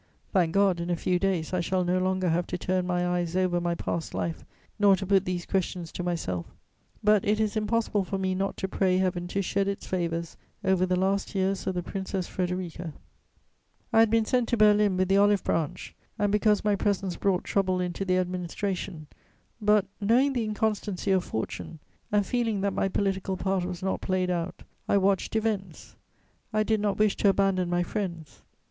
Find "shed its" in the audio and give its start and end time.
9.43-9.85